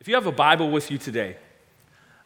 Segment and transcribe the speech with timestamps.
[0.00, 1.36] If you have a Bible with you today,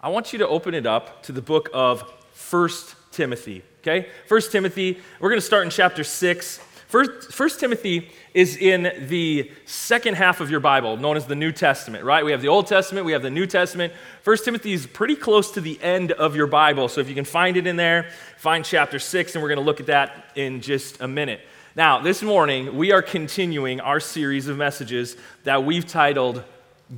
[0.01, 2.03] I want you to open it up to the book of
[2.49, 2.71] 1
[3.11, 3.65] Timothy.
[3.81, 4.09] Okay?
[4.29, 6.59] 1 Timothy, we're going to start in chapter 6.
[6.87, 11.51] First, First Timothy is in the second half of your Bible, known as the New
[11.51, 12.25] Testament, right?
[12.25, 13.93] We have the Old Testament, we have the New Testament.
[14.23, 16.89] First Timothy is pretty close to the end of your Bible.
[16.89, 19.65] So if you can find it in there, find chapter 6, and we're going to
[19.65, 21.41] look at that in just a minute.
[21.75, 26.45] Now, this morning, we are continuing our series of messages that we've titled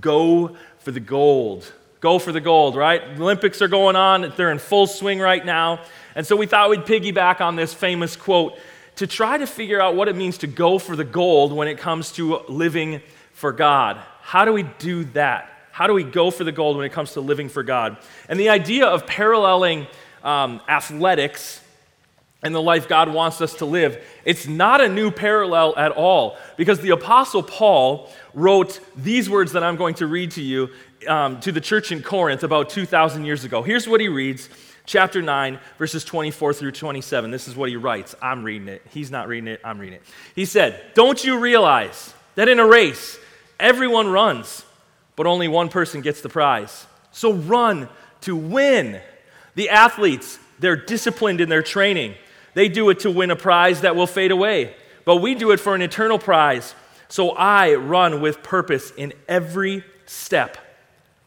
[0.01, 1.73] Go for the Gold.
[2.01, 3.17] Go for the gold, right?
[3.17, 5.81] The Olympics are going on, they're in full swing right now.
[6.15, 8.59] And so we thought we'd piggyback on this famous quote
[8.97, 11.79] to try to figure out what it means to go for the gold when it
[11.79, 13.01] comes to living
[13.33, 14.01] for God.
[14.21, 15.51] How do we do that?
[15.73, 17.97] How do we go for the gold when it comes to living for God?
[18.29, 19.87] And the idea of paralleling
[20.23, 21.61] um, athletics
[22.43, 26.37] and the life God wants us to live, it's not a new parallel at all
[26.57, 30.71] because the Apostle Paul wrote these words that I'm going to read to you
[31.09, 33.63] um, to the church in Corinth about 2,000 years ago.
[33.63, 34.49] Here's what he reads
[34.87, 37.31] chapter 9, verses 24 through 27.
[37.31, 38.15] This is what he writes.
[38.23, 38.83] I'm reading it.
[38.91, 40.03] He's not reading it, I'm reading it.
[40.35, 43.19] He said, Don't you realize that in a race,
[43.59, 44.65] everyone runs,
[45.17, 46.87] but only one person gets the prize?
[47.13, 47.89] So run
[48.23, 49.01] to win.
[49.55, 52.15] The athletes, they're disciplined in their training.
[52.57, 55.61] They do it to win a prize that will fade away, but we do it
[55.61, 56.75] for an eternal prize.
[57.09, 60.59] So I run with purpose in every step.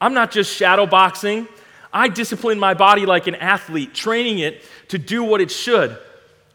[0.02, 1.48] I'm not just shadow boxing
[1.92, 5.98] I discipline my body like an athlete, training it to do what it should.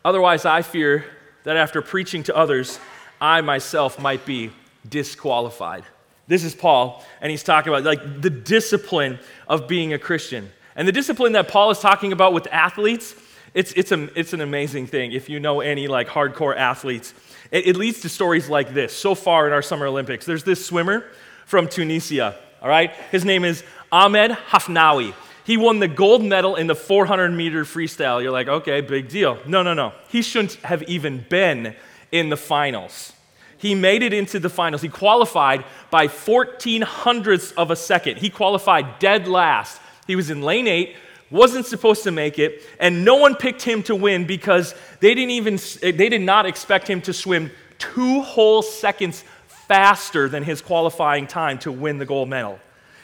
[0.05, 1.05] Otherwise, I fear
[1.45, 2.79] that after preaching to others,
[3.21, 4.53] I myself might be
[4.89, 5.85] disqualified.
[6.27, 10.51] This is Paul, and he's talking about like the discipline of being a Christian.
[10.77, 13.15] And the discipline that Paul is talking about with athletes,
[13.55, 15.13] it's, it's, a, it's an amazing thing.
[15.13, 17.15] If you know any like hardcore athletes,
[17.51, 18.95] it, it leads to stories like this.
[18.95, 21.05] So far in our Summer Olympics, there's this swimmer
[21.47, 22.93] from Tunisia, all right?
[23.13, 25.15] His name is Ahmed Hafnaoui.
[25.45, 28.23] He won the gold medal in the 400 meter freestyle.
[28.23, 29.39] You're like, okay, big deal.
[29.47, 29.93] No, no, no.
[30.09, 31.77] He shouldn't have even been
[32.11, 33.13] in the finals.
[33.59, 34.83] He made it into the finals.
[34.83, 38.19] He qualified by 14 hundredths of a second.
[38.19, 39.81] He qualified dead last.
[40.07, 40.97] He was in lane eight,
[41.35, 45.31] wasn't supposed to make it, and no one picked him to win because they didn't
[45.31, 51.27] even they did not expect him to swim two whole seconds faster than his qualifying
[51.27, 52.59] time to win the gold medal.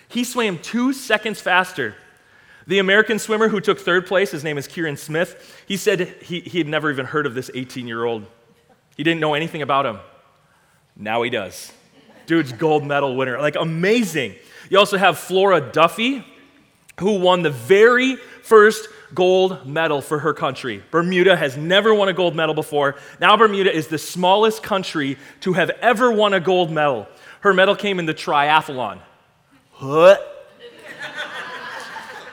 [0.09, 1.95] He swam two seconds faster
[2.71, 6.39] the American swimmer who took third place, his name is Kieran Smith, he said he,
[6.39, 8.25] he had never even heard of this 18 year old.
[8.97, 9.99] He didn't know anything about him.
[10.95, 11.73] Now he does.
[12.27, 13.41] Dude's gold medal winner.
[13.41, 14.37] Like, amazing.
[14.69, 16.25] You also have Flora Duffy,
[17.01, 20.83] who won the very first gold medal for her country.
[20.91, 22.97] Bermuda has never won a gold medal before.
[23.21, 27.09] Now, Bermuda is the smallest country to have ever won a gold medal.
[27.41, 29.01] Her medal came in the triathlon.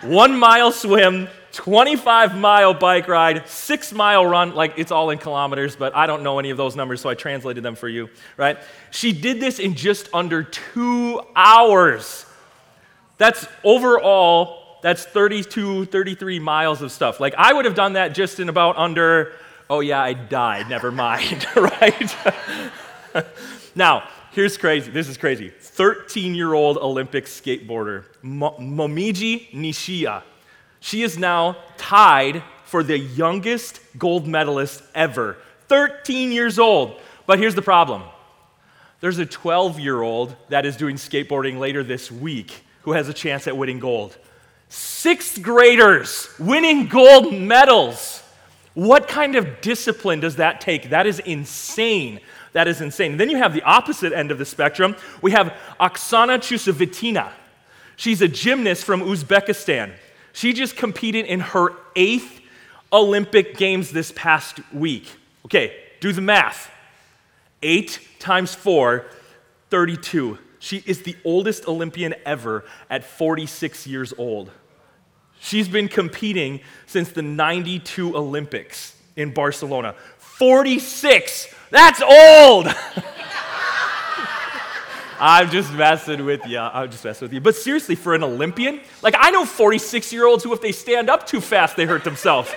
[0.02, 5.76] One mile swim, 25 mile bike ride, six mile run, like it's all in kilometers,
[5.76, 8.58] but I don't know any of those numbers, so I translated them for you, right?
[8.92, 12.26] She did this in just under two hours.
[13.18, 17.20] That's overall, that's 32, 33 miles of stuff.
[17.20, 19.34] Like I would have done that just in about under,
[19.70, 22.16] oh yeah, I died, never mind, right?
[23.76, 24.92] now, here's crazy.
[24.92, 25.50] This is crazy.
[25.50, 30.24] 13 year old Olympic skateboarder, Momiji Nishiya.
[30.80, 35.38] She is now tied for the youngest gold medalist ever.
[35.68, 37.00] 13 years old.
[37.26, 38.04] But here's the problem
[39.00, 43.14] there's a 12 year old that is doing skateboarding later this week who has a
[43.14, 44.18] chance at winning gold.
[44.70, 48.24] Sixth graders winning gold medals.
[48.74, 50.90] What kind of discipline does that take?
[50.90, 52.20] That is insane.
[52.54, 53.18] That is insane.
[53.18, 54.96] Then you have the opposite end of the spectrum.
[55.22, 57.32] We have Oksana Chusovitina.
[57.96, 59.94] She's a gymnast from Uzbekistan.
[60.34, 62.42] She just competed in her eighth
[62.94, 65.08] Olympic Games this past week.
[65.46, 66.70] Okay, do the math.
[67.64, 69.06] Eight times four,
[69.72, 70.38] 32.
[70.60, 74.52] She is the oldest Olympian ever at 46 years old.
[75.40, 79.96] She's been competing since the 92 Olympics in Barcelona.
[80.18, 82.68] 46 that's old.
[85.20, 86.60] I'm just messing with you.
[86.60, 87.42] I'm just messing with you.
[87.42, 91.10] But seriously, for an Olympian, like I know 46 year olds who, if they stand
[91.10, 92.54] up too fast, they hurt themselves.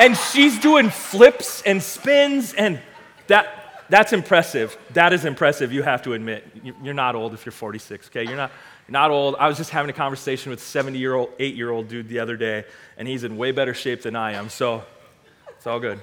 [0.00, 2.80] and she's doing flips and spins, and
[3.28, 3.60] that.
[3.88, 4.76] That's impressive.
[4.90, 6.46] That is impressive, you have to admit.
[6.82, 8.24] You're not old if you're 46, okay?
[8.24, 8.52] You're not,
[8.88, 9.36] not old.
[9.38, 12.08] I was just having a conversation with a 70 year old, 8 year old dude
[12.08, 12.64] the other day,
[12.96, 14.82] and he's in way better shape than I am, so
[15.50, 16.00] it's all good.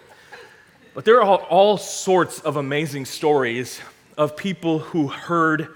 [0.94, 3.80] But there are all sorts of amazing stories
[4.18, 5.70] of people who heard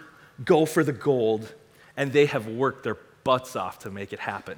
[0.44, 1.54] go for the gold
[1.96, 4.57] and they have worked their butts off to make it happen.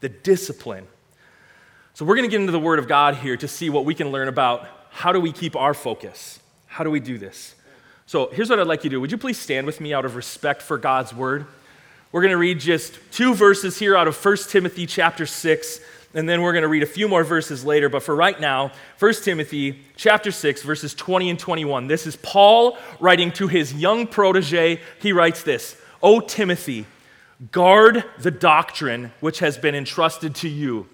[0.00, 0.86] The discipline.
[1.94, 3.94] So, we're going to get into the Word of God here to see what we
[3.94, 6.40] can learn about how do we keep our focus?
[6.72, 7.54] How do we do this?
[8.06, 9.00] So, here's what I'd like you to do.
[9.00, 11.46] Would you please stand with me out of respect for God's Word?
[12.10, 15.80] We're going to read just two verses here out of 1 Timothy chapter 6
[16.14, 17.88] and then we're going to read a few more verses later.
[17.88, 21.86] But for right now, 1 Timothy chapter 6, verses 20 and 21.
[21.86, 24.80] This is Paul writing to his young protege.
[25.00, 26.86] He writes this O Timothy,
[27.50, 30.86] guard the doctrine which has been entrusted to you,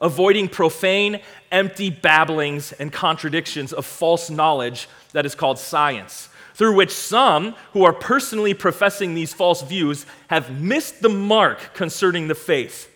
[0.00, 6.28] avoiding profane, empty babblings and contradictions of false knowledge that is called science.
[6.54, 12.28] Through which some who are personally professing these false views have missed the mark concerning
[12.28, 12.90] the faith.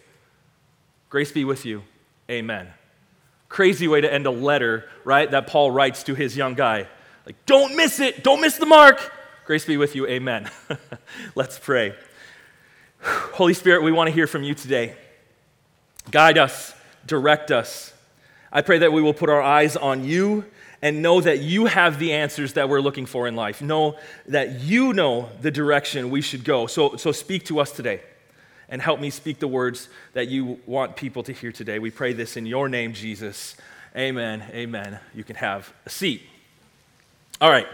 [1.10, 1.82] Grace be with you.
[2.30, 2.68] Amen.
[3.50, 5.30] Crazy way to end a letter, right?
[5.30, 6.86] That Paul writes to his young guy.
[7.26, 8.24] Like, don't miss it.
[8.24, 9.12] Don't miss the mark.
[9.44, 10.06] Grace be with you.
[10.06, 10.48] Amen.
[11.34, 11.94] Let's pray.
[13.02, 14.94] Holy Spirit, we want to hear from you today.
[16.10, 16.74] Guide us,
[17.06, 17.92] direct us.
[18.52, 20.44] I pray that we will put our eyes on you
[20.82, 23.60] and know that you have the answers that we're looking for in life.
[23.60, 26.66] Know that you know the direction we should go.
[26.66, 28.00] So, so speak to us today
[28.68, 31.78] and help me speak the words that you want people to hear today.
[31.78, 33.56] We pray this in your name, Jesus.
[33.96, 34.44] Amen.
[34.50, 34.98] Amen.
[35.14, 36.22] You can have a seat.
[37.40, 37.66] All right.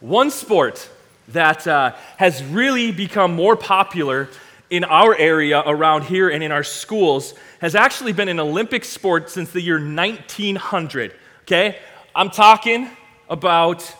[0.00, 0.88] One sport
[1.28, 4.28] that uh, has really become more popular
[4.70, 9.30] in our area around here and in our schools has actually been an Olympic sport
[9.30, 11.14] since the year 1900.
[11.42, 11.78] Okay?
[12.14, 12.88] I'm talking
[13.28, 13.94] about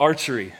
[0.00, 0.54] archery.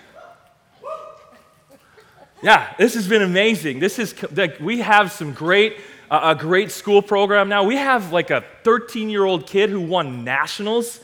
[2.43, 3.81] Yeah, this has been amazing.
[3.81, 5.79] This is like we have some great
[6.11, 7.65] uh, a great school program now.
[7.65, 11.01] We have like a 13-year-old kid who won nationals.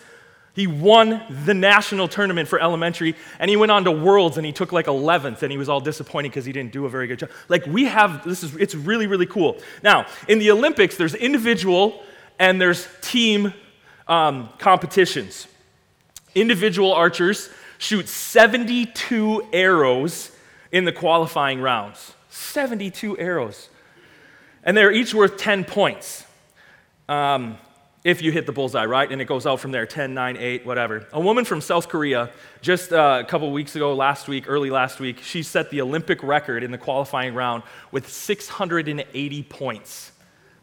[0.55, 4.53] He won the national tournament for elementary and he went on to worlds and he
[4.53, 7.21] took like 11th and he was all disappointed because he didn't do a very good
[7.21, 7.31] job.
[7.49, 9.57] Like we have this is it's really really cool.
[9.83, 12.03] Now, in the Olympics there's individual
[12.39, 13.55] and there's team
[14.09, 15.47] um, competitions.
[16.35, 20.31] Individual archers shoot 72 arrows
[20.71, 23.69] in the qualifying rounds 72 arrows.
[24.65, 26.25] And they're each worth 10 points.
[27.09, 27.59] Um,
[28.05, 29.11] if you hit the bullseye, right?
[29.11, 31.07] And it goes out from there 10, 9, 8, whatever.
[31.13, 34.99] A woman from South Korea, just uh, a couple weeks ago, last week, early last
[34.99, 37.63] week, she set the Olympic record in the qualifying round
[37.93, 40.11] with 680 points.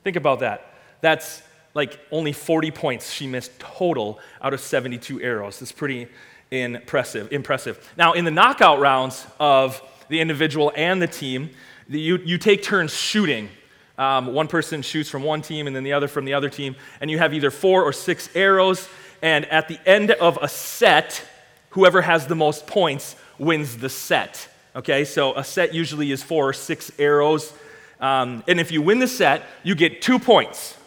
[0.03, 0.73] Think about that.
[1.01, 1.41] That's
[1.79, 5.61] like only 40 points she missed total out of 72 arrows.
[5.61, 6.07] It's pretty
[6.51, 7.31] impressive.
[7.31, 7.93] Impressive.
[7.97, 11.51] Now, in the knockout rounds of the individual and the team.
[11.87, 13.49] You, you take turns shooting.
[13.97, 16.75] Um, one person shoots from one team and then the other from the other team,
[17.01, 18.87] and you have either four or six arrows.
[19.21, 21.25] And at the end of a set,
[21.71, 24.47] whoever has the most points wins the set.
[24.75, 27.53] Okay, so a set usually is four or six arrows.
[27.99, 30.77] Um, and if you win the set, you get two points.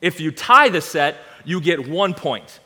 [0.00, 2.60] If you tie the set, you get one point.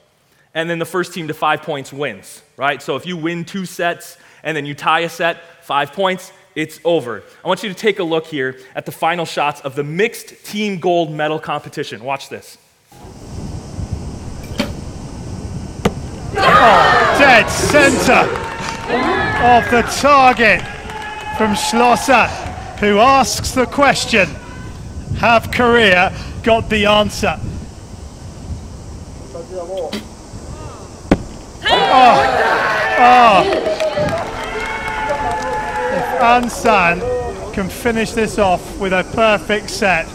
[0.55, 2.81] And then the first team to five points wins, right?
[2.83, 6.81] So if you win two sets and then you tie a set, five points, it's
[6.85, 7.23] over.
[7.45, 10.45] I want you to take a look here at the final shots of the mixed
[10.45, 12.03] team gold medal competition.
[12.03, 12.59] Watch this.
[16.37, 18.29] Oh, dead center
[19.45, 20.61] of the target
[21.37, 22.27] from Schloesser,
[22.79, 24.29] who asks the question
[25.19, 26.13] Have Korea
[26.45, 27.39] got the answer?
[31.71, 32.21] Oh,
[33.01, 33.45] oh.
[36.21, 37.01] An San
[37.53, 40.07] can finish this off with a perfect set,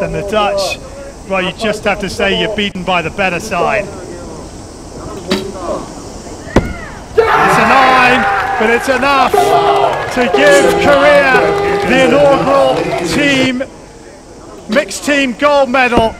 [0.00, 0.78] then the Dutch,
[1.28, 3.84] well, you just have to say you're beaten by the better side.
[7.18, 8.22] It's a nine,
[8.58, 11.42] but it's enough to give Korea
[11.88, 12.76] the inaugural
[13.08, 13.62] team,
[14.68, 16.14] mixed team gold medal.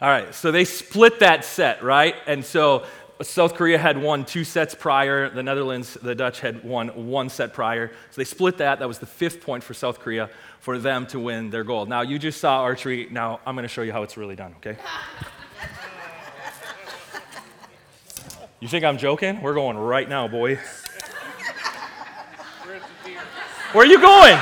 [0.00, 2.14] All right, so they split that set, right?
[2.26, 2.84] And so
[3.22, 5.28] South Korea had won two sets prior.
[5.28, 7.88] The Netherlands, the Dutch had won one set prior.
[8.10, 8.78] So they split that.
[8.78, 10.30] That was the fifth point for South Korea
[10.60, 11.88] for them to win their gold.
[11.88, 13.08] Now, you just saw archery.
[13.10, 14.76] Now, I'm going to show you how it's really done, okay?
[18.60, 19.40] You think I'm joking?
[19.40, 20.58] We're going right now, boy.
[23.72, 24.36] Where are you going?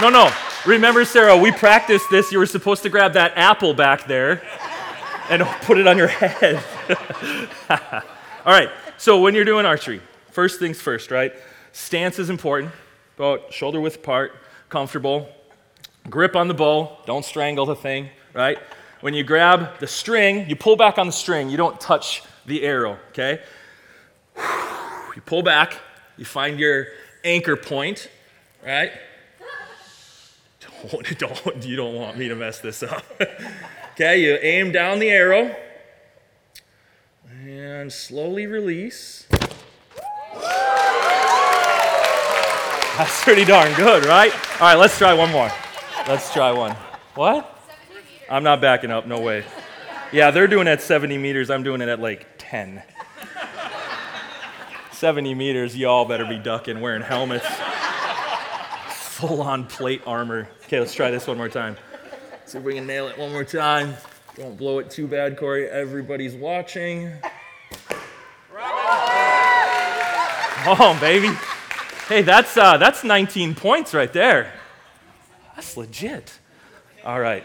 [0.00, 0.30] No, no.
[0.64, 2.30] Remember, Sarah, we practiced this.
[2.30, 4.42] You were supposed to grab that apple back there
[5.28, 6.62] and put it on your head.
[8.46, 10.00] All right, so when you're doing archery,
[10.30, 11.32] first things first, right?
[11.72, 12.72] Stance is important,
[13.16, 14.36] about shoulder width apart,
[14.68, 15.28] comfortable.
[16.08, 18.58] Grip on the bow, don't strangle the thing, right?
[19.00, 22.62] When you grab the string, you pull back on the string, you don't touch the
[22.62, 23.40] arrow, okay?
[24.36, 25.76] You pull back,
[26.16, 26.86] you find your
[27.24, 28.08] anchor point,
[28.64, 28.92] right?
[30.90, 33.04] Don't, don't, you don't want me to mess this up.
[33.92, 35.54] okay, you aim down the arrow
[37.44, 39.26] and slowly release.
[42.96, 44.32] That's pretty darn good, right?
[44.60, 45.50] All right, let's try one more.
[46.08, 46.72] Let's try one.
[47.14, 47.56] What?
[48.28, 49.44] I'm not backing up, no way.
[50.12, 51.48] Yeah, they're doing it at 70 meters.
[51.48, 52.82] I'm doing it at like 10.
[54.92, 57.46] 70 meters, y'all better be ducking, wearing helmets,
[59.18, 60.48] full on plate armor.
[60.66, 61.76] Okay, let's try this one more time.
[62.44, 63.96] See if we can nail it one more time.
[64.36, 65.68] Don't blow it too bad, Corey.
[65.68, 67.12] Everybody's watching.
[70.70, 71.30] Oh, baby.
[72.08, 74.52] Hey, that's, uh, that's 19 points right there.
[75.56, 76.38] That's legit.
[77.04, 77.44] All right.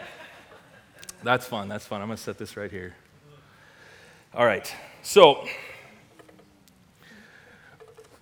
[1.24, 1.70] That's fun.
[1.70, 2.01] That's fun.
[2.01, 2.94] I'm going to set this right here.
[4.36, 4.72] All right.
[5.01, 5.48] So,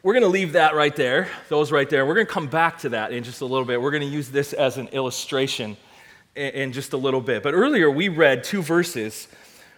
[0.03, 2.05] we're going to leave that right there, those right there.
[2.05, 3.81] We're going to come back to that in just a little bit.
[3.81, 5.77] We're going to use this as an illustration
[6.35, 7.43] in just a little bit.
[7.43, 9.27] But earlier, we read two verses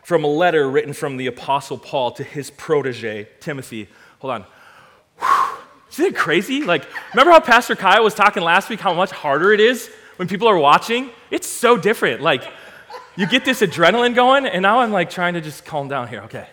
[0.03, 3.89] from a letter written from the Apostle Paul to his protege, Timothy.
[4.19, 4.45] Hold on.
[5.91, 6.63] Isn't it crazy?
[6.63, 10.27] Like, remember how Pastor Kyle was talking last week how much harder it is when
[10.27, 11.09] people are watching?
[11.31, 12.21] It's so different.
[12.21, 12.43] Like,
[13.15, 16.21] you get this adrenaline going, and now I'm like trying to just calm down here.
[16.21, 16.47] Okay.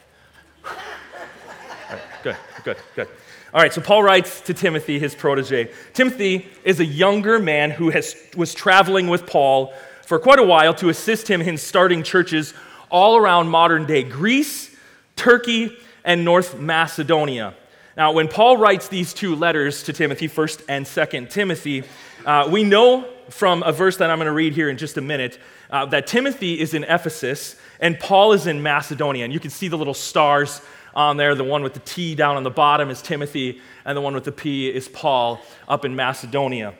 [2.22, 3.08] Good, good, good.
[3.52, 5.72] All right, so Paul writes to Timothy, his protege.
[5.92, 9.74] Timothy is a younger man who has, was traveling with Paul
[10.06, 12.54] for quite a while to assist him in starting churches
[12.90, 14.76] all around modern day Greece,
[15.16, 17.54] Turkey, and North Macedonia.
[17.96, 21.82] Now, when Paul writes these two letters to Timothy, 1st and 2nd Timothy,
[22.24, 25.00] uh, we know from a verse that I'm going to read here in just a
[25.00, 25.40] minute
[25.70, 29.24] uh, that Timothy is in Ephesus and Paul is in Macedonia.
[29.24, 30.60] And you can see the little stars
[31.00, 31.34] on there.
[31.34, 34.24] The one with the T down on the bottom is Timothy, and the one with
[34.24, 36.74] the P is Paul up in Macedonia.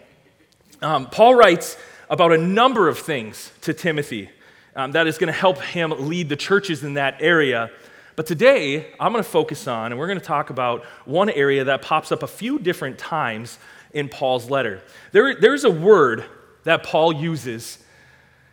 [0.82, 1.76] Um, Paul writes
[2.08, 4.30] about a number of things to Timothy
[4.76, 7.70] um, that is going to help him lead the churches in that area.
[8.16, 11.64] But today, I'm going to focus on, and we're going to talk about one area
[11.64, 13.58] that pops up a few different times
[13.92, 14.82] in Paul's letter.
[15.12, 16.24] There, there's a word
[16.64, 17.78] that Paul uses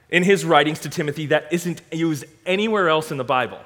[0.09, 3.59] in his writings to Timothy that isn't used anywhere else in the Bible.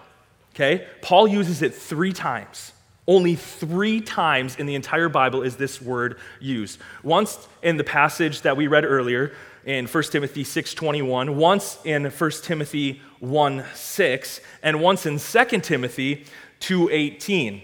[0.56, 0.88] Okay?
[1.02, 2.74] Paul uses it three times.
[3.08, 6.80] Only three times in the entire Bible is this word used.
[7.04, 9.34] Once in the passage that we read earlier
[9.66, 16.26] in 1 Timothy 6:21, once in 1 Timothy 1:6, and once in 2 Timothy
[16.60, 17.64] 2:18.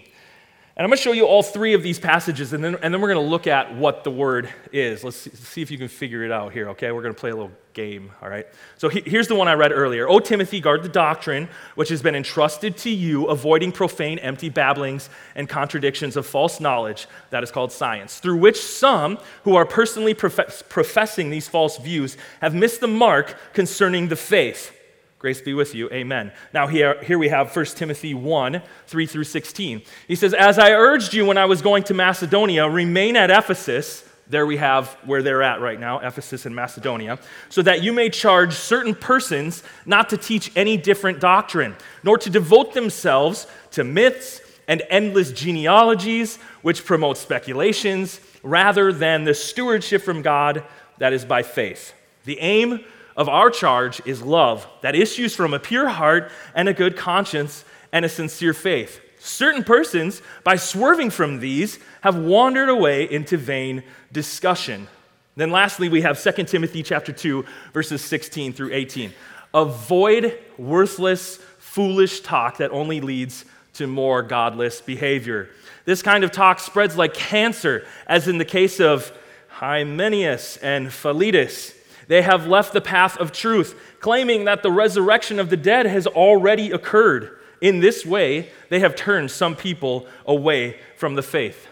[0.78, 3.00] And I'm going to show you all three of these passages, and then, and then
[3.00, 5.02] we're going to look at what the word is.
[5.02, 6.92] Let's see, see if you can figure it out here, okay?
[6.92, 8.46] We're going to play a little game, all right?
[8.76, 10.08] So he, here's the one I read earlier.
[10.08, 15.10] O Timothy, guard the doctrine which has been entrusted to you, avoiding profane, empty babblings
[15.34, 20.14] and contradictions of false knowledge that is called science, through which some who are personally
[20.14, 24.77] profess, professing these false views have missed the mark concerning the faith.
[25.18, 25.90] Grace be with you.
[25.90, 26.30] Amen.
[26.54, 29.82] Now, here, here we have 1 Timothy 1 3 through 16.
[30.06, 34.04] He says, As I urged you when I was going to Macedonia, remain at Ephesus.
[34.28, 38.10] There we have where they're at right now, Ephesus and Macedonia, so that you may
[38.10, 44.40] charge certain persons not to teach any different doctrine, nor to devote themselves to myths
[44.68, 50.62] and endless genealogies, which promote speculations, rather than the stewardship from God
[50.98, 51.94] that is by faith.
[52.24, 52.84] The aim
[53.18, 57.64] of our charge is love that issues from a pure heart and a good conscience
[57.92, 59.00] and a sincere faith.
[59.18, 63.82] Certain persons, by swerving from these, have wandered away into vain
[64.12, 64.86] discussion.
[65.34, 69.12] Then lastly, we have 2 Timothy chapter 2, verses 16 through 18.
[69.52, 73.44] Avoid worthless, foolish talk that only leads
[73.74, 75.50] to more godless behavior.
[75.84, 79.12] This kind of talk spreads like cancer, as in the case of
[79.48, 81.74] Hymenaeus and Philetus
[82.08, 86.06] they have left the path of truth, claiming that the resurrection of the dead has
[86.06, 87.38] already occurred.
[87.60, 91.68] In this way, they have turned some people away from the faith.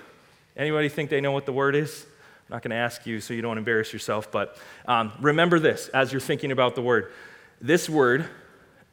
[0.56, 2.06] Anybody think they know what the word is?
[2.48, 5.88] I'm not going to ask you so you don't embarrass yourself, but um, remember this
[5.88, 7.12] as you're thinking about the word.
[7.60, 8.28] This word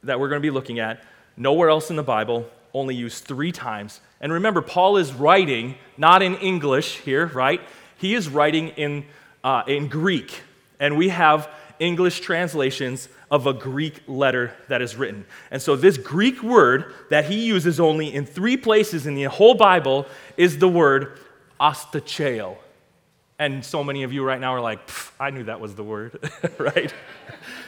[0.02, 1.02] that we're going to be looking at,
[1.36, 4.00] nowhere else in the Bible, only used three times.
[4.20, 7.60] And remember, Paul is writing not in English here, right?
[7.98, 9.04] He is writing in,
[9.42, 10.42] uh, in Greek
[10.80, 15.26] and we have English translations of a Greek letter that is written.
[15.50, 19.54] And so, this Greek word that he uses only in three places in the whole
[19.54, 21.18] Bible is the word
[21.60, 22.56] astacheo.
[23.38, 24.78] And so many of you right now are like,
[25.18, 26.18] I knew that was the word,
[26.58, 26.94] right?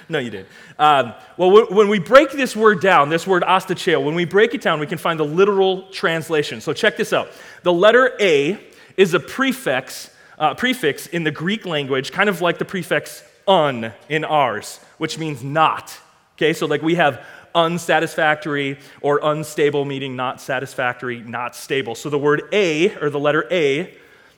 [0.08, 0.48] no, you didn't.
[0.78, 4.60] Um, well, when we break this word down, this word astacheo, when we break it
[4.60, 6.60] down, we can find the literal translation.
[6.60, 7.30] So check this out.
[7.64, 8.60] The letter A
[8.96, 13.92] is a prefix uh, prefix in the Greek language, kind of like the prefix un
[14.08, 15.98] in ours, which means not.
[16.36, 17.24] Okay, so like we have
[17.54, 21.94] unsatisfactory or unstable, meaning not satisfactory, not stable.
[21.94, 23.94] So the word a, or the letter a,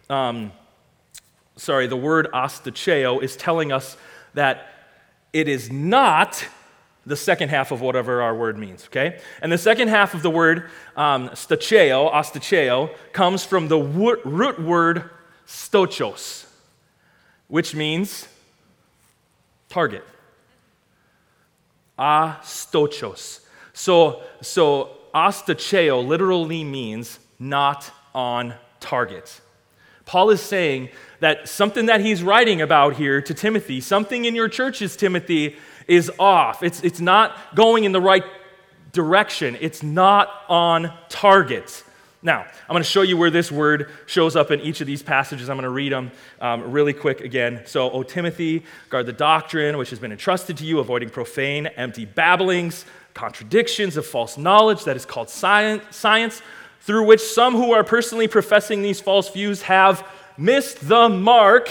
[0.09, 0.53] um,
[1.57, 3.97] sorry, the word astacheo is telling us
[4.35, 4.69] that
[5.33, 6.47] it is not
[7.05, 9.21] the second half of whatever our word means, okay?
[9.43, 15.11] And the second half of the word um, stacheo, astacheo, comes from the root word
[15.49, 16.45] stochos,
[17.49, 18.29] which means
[19.71, 20.05] target.
[21.99, 23.41] Astochos.
[23.73, 29.41] So, so astacheo literally means not on target.
[30.05, 30.91] Paul is saying
[31.21, 36.11] that something that he's writing about here to Timothy, something in your churches, Timothy, is
[36.19, 36.63] off.
[36.63, 38.25] It's, it's not going in the right
[38.93, 39.57] direction.
[39.61, 41.85] It's not on target.
[42.21, 45.05] Now, I'm going to show you where this word shows up in each of these
[45.05, 45.49] passages.
[45.49, 46.11] I'm going to read them
[46.41, 47.63] um, really quick again.
[47.65, 52.07] So, O Timothy, guard the doctrine which has been entrusted to you, avoiding profane, empty
[52.07, 52.85] babblings,
[53.15, 56.43] contradictions of false knowledge that is called science, science,
[56.81, 60.05] through which some who are personally professing these false views have
[60.37, 61.69] missed the mark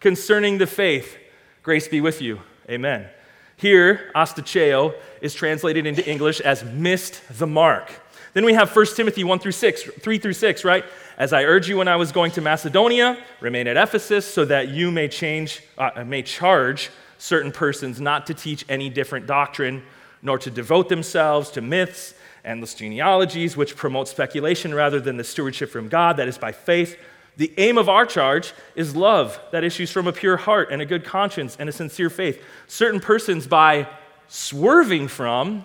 [0.00, 1.16] concerning the faith.
[1.62, 2.40] Grace be with you.
[2.68, 3.08] Amen.
[3.56, 8.01] Here, astacheo is translated into English as missed the mark.
[8.34, 10.84] Then we have 1 Timothy 1 through 6, 3 through 6, right?
[11.18, 14.68] As I urge you when I was going to Macedonia, remain at Ephesus so that
[14.68, 19.82] you may change, uh, may charge certain persons not to teach any different doctrine,
[20.22, 25.70] nor to devote themselves to myths, endless genealogies, which promote speculation rather than the stewardship
[25.70, 26.98] from God that is by faith.
[27.36, 30.86] The aim of our charge is love that issues from a pure heart and a
[30.86, 32.42] good conscience and a sincere faith.
[32.66, 33.88] Certain persons, by
[34.28, 35.64] swerving from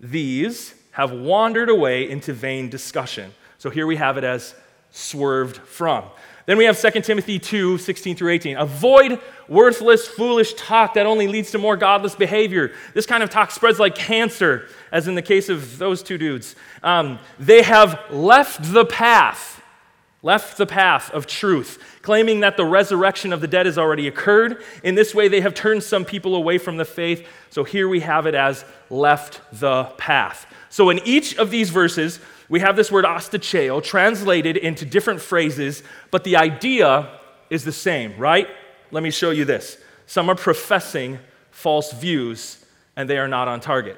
[0.00, 3.32] these, have wandered away into vain discussion.
[3.58, 4.54] So here we have it as
[4.90, 6.04] swerved from.
[6.46, 8.56] Then we have 2 Timothy 2 16 through 18.
[8.56, 12.72] Avoid worthless, foolish talk that only leads to more godless behavior.
[12.92, 16.56] This kind of talk spreads like cancer, as in the case of those two dudes.
[16.82, 19.59] Um, they have left the path,
[20.22, 24.62] left the path of truth, claiming that the resurrection of the dead has already occurred.
[24.82, 27.26] In this way, they have turned some people away from the faith.
[27.50, 30.46] So here we have it as left the path.
[30.68, 35.82] So in each of these verses, we have this word astacheo translated into different phrases,
[36.10, 38.48] but the idea is the same, right?
[38.90, 39.78] Let me show you this.
[40.06, 41.18] Some are professing
[41.50, 42.64] false views
[42.96, 43.96] and they are not on target.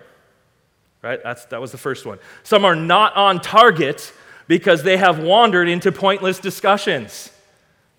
[1.03, 1.21] Right?
[1.23, 2.19] That's, that was the first one.
[2.45, 4.13] Some are not on target
[4.53, 7.31] because they have wandered into pointless discussions.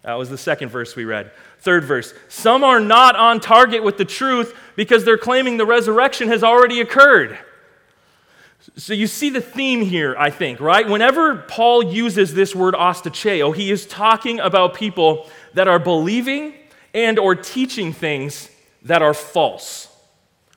[0.03, 1.31] That was the second verse we read.
[1.61, 2.13] Third verse.
[2.29, 6.79] Some are not on target with the truth because they're claiming the resurrection has already
[6.79, 7.39] occurred.
[8.77, 10.87] So you see the theme here, I think, right?
[10.87, 16.53] Whenever Paul uses this word ostacheo, he is talking about people that are believing
[16.93, 18.47] and or teaching things
[18.83, 19.87] that are false.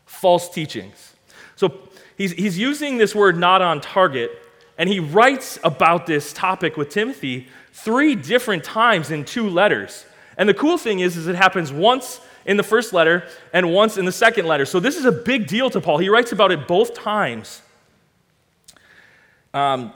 [0.05, 1.15] False teachings.
[1.55, 1.73] So
[2.19, 4.43] he's, he's using this word not on target,
[4.79, 10.05] and he writes about this topic with Timothy three different times in two letters.
[10.37, 13.97] And the cool thing is, is it happens once in the first letter and once
[13.97, 14.65] in the second letter.
[14.65, 15.99] So this is a big deal to Paul.
[15.99, 17.63] He writes about it both times.
[19.55, 19.93] Um,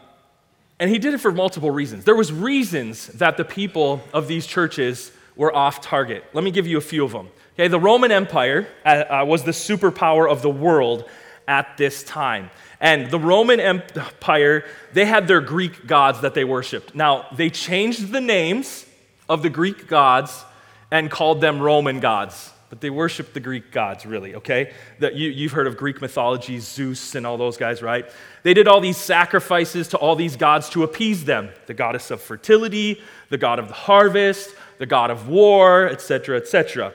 [0.79, 2.05] and he did it for multiple reasons.
[2.05, 6.25] There was reasons that the people of these churches were off target.
[6.33, 7.29] Let me give you a few of them.
[7.55, 11.09] Okay, the Roman Empire uh, uh, was the superpower of the world
[11.47, 12.51] at this time.
[12.81, 16.95] And the Roman Empire, they had their Greek gods that they worshiped.
[16.95, 18.87] Now, they changed the names
[19.29, 20.45] of the Greek gods
[20.91, 24.73] and called them Roman gods but they worshiped the Greek gods, really, okay?
[25.01, 28.09] That you, you've heard of Greek mythology, Zeus and all those guys, right?
[28.45, 32.23] They did all these sacrifices to all these gods to appease them the goddess of
[32.23, 36.95] fertility, the god of the harvest, the god of war, etc., etc.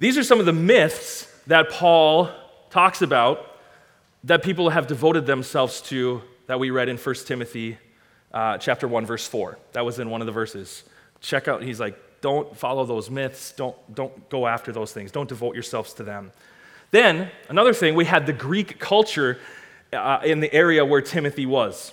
[0.00, 2.30] These are some of the myths that Paul
[2.70, 3.53] talks about
[4.24, 7.78] that people have devoted themselves to that we read in 1 Timothy
[8.32, 9.58] uh, chapter 1, verse 4.
[9.72, 10.82] That was in one of the verses.
[11.20, 13.52] Check out, he's like, don't follow those myths.
[13.52, 15.12] Don't, don't go after those things.
[15.12, 16.32] Don't devote yourselves to them.
[16.90, 19.38] Then, another thing, we had the Greek culture
[19.92, 21.92] uh, in the area where Timothy was.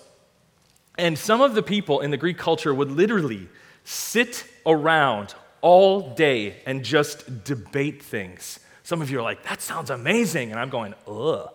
[0.98, 3.50] And some of the people in the Greek culture would literally
[3.84, 8.60] sit around all day and just debate things.
[8.84, 10.52] Some of you are like, that sounds amazing.
[10.52, 11.50] And I'm going, ugh,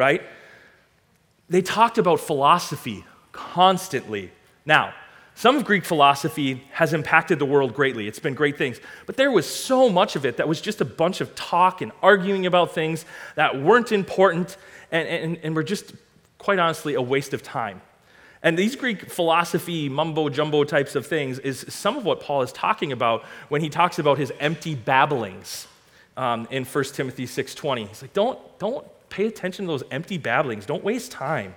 [0.00, 0.22] right?
[1.50, 4.32] They talked about philosophy constantly.
[4.64, 4.94] Now,
[5.34, 8.08] some of Greek philosophy has impacted the world greatly.
[8.08, 8.80] It's been great things.
[9.04, 11.92] But there was so much of it that was just a bunch of talk and
[12.02, 14.56] arguing about things that weren't important
[14.90, 15.92] and, and, and were just,
[16.38, 17.82] quite honestly, a waste of time.
[18.42, 22.52] And these Greek philosophy, mumbo jumbo types of things is some of what Paul is
[22.52, 25.66] talking about when he talks about his empty babblings
[26.16, 27.88] um, in 1 Timothy 6.20.
[27.88, 30.66] He's like, don't, don't pay attention to those empty babblings.
[30.66, 31.54] Don't waste time.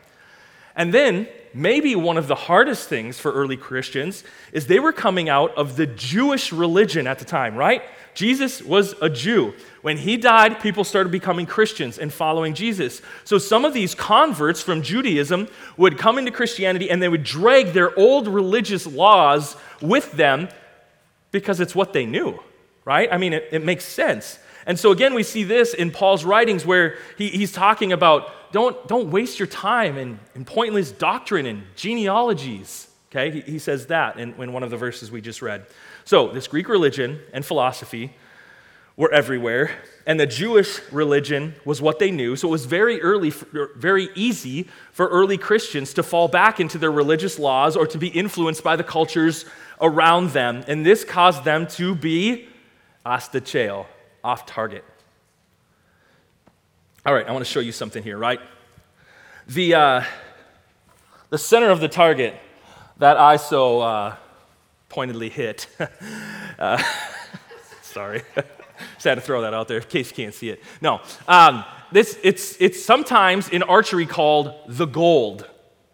[0.76, 5.30] And then, maybe one of the hardest things for early Christians is they were coming
[5.30, 7.84] out of the Jewish religion at the time, right?
[8.16, 9.54] Jesus was a Jew.
[9.82, 13.02] When he died, people started becoming Christians and following Jesus.
[13.24, 17.68] So some of these converts from Judaism would come into Christianity and they would drag
[17.74, 20.50] their old religious laws with them
[21.32, 22.39] because it's what they knew,
[22.86, 23.10] right?
[23.12, 24.39] I mean, it, it makes sense.
[24.65, 28.88] And so again, we see this in Paul's writings where he, he's talking about don't,
[28.88, 32.88] don't waste your time in, in pointless doctrine and genealogies.
[33.12, 35.65] Okay, he, he says that in, in one of the verses we just read.
[36.06, 38.13] So, this Greek religion and philosophy
[38.95, 39.71] were everywhere,
[40.06, 42.36] and the Jewish religion was what they knew.
[42.36, 43.32] So, it was very early,
[43.76, 48.08] very easy for early Christians to fall back into their religious laws or to be
[48.08, 49.45] influenced by the cultures
[49.80, 50.63] around them.
[50.67, 52.47] And this caused them to be
[53.06, 53.86] astacheo,
[54.23, 54.86] off target.
[57.05, 58.39] All right, I want to show you something here, right?
[59.47, 60.03] The, uh,
[61.29, 62.36] the center of the target
[62.97, 64.15] that I so uh,
[64.88, 65.67] pointedly hit.
[66.59, 66.81] uh,
[67.81, 68.21] sorry.
[68.93, 70.63] Just had to throw that out there in case you can't see it.
[70.81, 71.01] No.
[71.27, 75.47] Um, this, it's, it's sometimes in archery called the gold.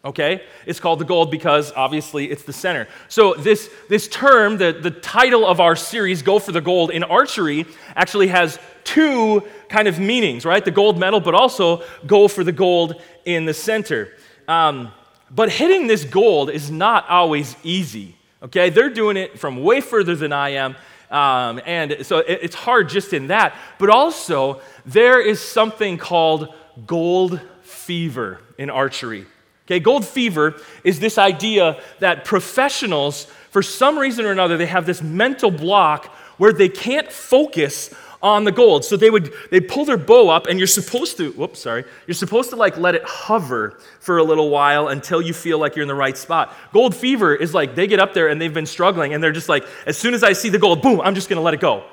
[0.04, 0.44] Okay?
[0.66, 2.88] It's called the gold because obviously it's the center.
[3.10, 7.04] So, this, this term, the, the title of our series, Go for the Gold, in
[7.04, 10.64] archery actually has two kind of meanings, right?
[10.64, 14.14] The gold medal, but also go for the gold in the center.
[14.48, 14.92] Um,
[15.30, 18.16] but hitting this gold is not always easy.
[18.42, 20.76] Okay, they're doing it from way further than I am.
[21.12, 23.54] Um, and so it, it's hard just in that.
[23.78, 26.54] But also, there is something called
[26.88, 29.26] gold fever in archery.
[29.70, 34.88] Okay, gold fever is this idea that professionals, for some reason or another, they have
[34.88, 36.08] this mental block
[36.40, 38.84] where they can't focus on the gold.
[38.84, 42.16] So they would they pull their bow up, and you're supposed to, whoops, sorry, you're
[42.16, 45.84] supposed to like let it hover for a little while until you feel like you're
[45.84, 46.52] in the right spot.
[46.74, 49.50] Gold fever is like they get up there and they've been struggling, and they're just
[49.50, 51.84] like, as soon as I see the gold, boom, I'm just gonna let it go.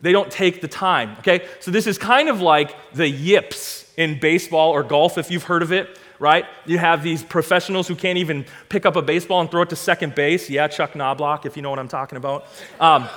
[0.00, 1.16] They don't take the time.
[1.18, 1.46] Okay?
[1.60, 5.62] So this is kind of like the yips in baseball or golf, if you've heard
[5.62, 6.44] of it right?
[6.66, 9.76] You have these professionals who can't even pick up a baseball and throw it to
[9.76, 10.48] second base.
[10.48, 12.46] Yeah, Chuck Knobloch, if you know what I'm talking about.
[12.78, 13.08] Um,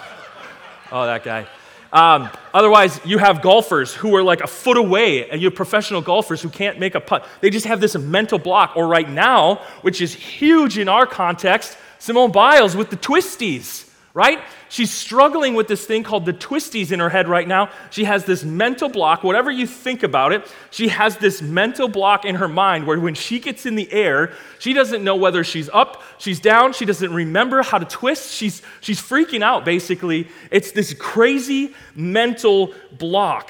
[0.92, 1.46] oh, that guy.
[1.92, 6.02] Um, otherwise, you have golfers who are like a foot away, and you have professional
[6.02, 7.28] golfers who can't make a putt.
[7.42, 8.74] They just have this mental block.
[8.76, 14.44] Or right now, which is huge in our context, Simone Biles with the twisties right?
[14.70, 17.72] She's struggling with this thing called the twisties in her head right now.
[17.90, 19.24] She has this mental block.
[19.24, 23.16] Whatever you think about it, she has this mental block in her mind where when
[23.16, 27.12] she gets in the air, she doesn't know whether she's up, she's down, she doesn't
[27.12, 28.34] remember how to twist.
[28.34, 30.28] She's, she's freaking out, basically.
[30.52, 33.50] It's this crazy mental block.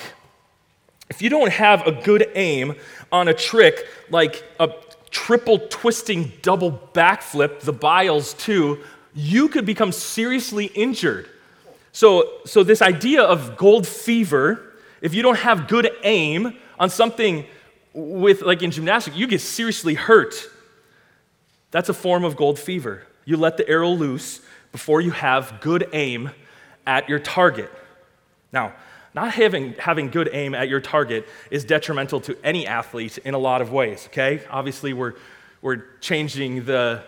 [1.10, 2.76] If you don't have a good aim
[3.12, 4.70] on a trick like a
[5.14, 8.78] triple twisting double backflip, the Biles II,
[9.14, 11.30] you could become seriously injured.
[11.92, 17.46] So, so this idea of gold fever, if you don't have good aim on something
[17.94, 20.34] with, like in gymnastics, you get seriously hurt.
[21.72, 23.04] That's a form of gold fever.
[23.26, 26.32] You let the arrow loose before you have good aim
[26.86, 27.72] at your target.
[28.52, 28.74] Now,
[29.14, 33.38] not having, having good aim at your target is detrimental to any athlete in a
[33.38, 34.42] lot of ways, okay?
[34.50, 35.14] Obviously, we're,
[35.62, 37.04] we're changing the,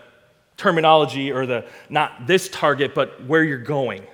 [0.56, 4.06] terminology or the not this target, but where you're going.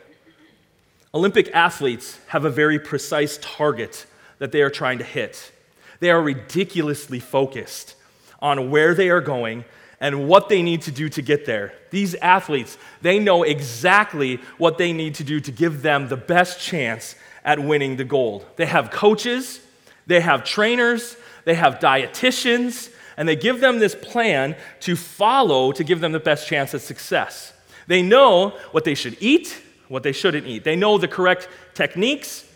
[1.14, 4.06] Olympic athletes have a very precise target
[4.38, 5.52] that they are trying to hit.
[6.00, 7.94] They are ridiculously focused
[8.40, 9.64] on where they are going
[10.00, 11.74] and what they need to do to get there.
[11.90, 16.60] These athletes, they know exactly what they need to do to give them the best
[16.60, 18.44] chance at winning the gold.
[18.56, 19.60] They have coaches,
[20.06, 25.84] they have trainers, they have dietitians, and they give them this plan to follow to
[25.84, 27.52] give them the best chance at success.
[27.86, 30.64] They know what they should eat, what they shouldn't eat.
[30.64, 32.48] They know the correct techniques,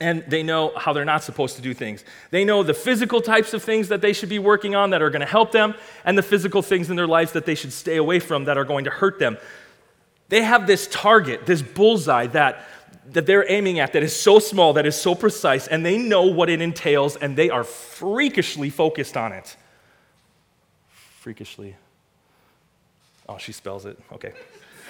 [0.00, 2.04] and they know how they're not supposed to do things.
[2.30, 5.10] They know the physical types of things that they should be working on that are
[5.10, 7.96] going to help them, and the physical things in their lives that they should stay
[7.96, 9.36] away from that are going to hurt them.
[10.30, 12.66] They have this target, this bullseye that,
[13.12, 16.24] that they're aiming at that is so small, that is so precise, and they know
[16.24, 19.56] what it entails, and they are freakishly focused on it
[21.20, 21.76] freakishly.
[23.28, 23.98] Oh, she spells it.
[24.12, 24.32] Okay.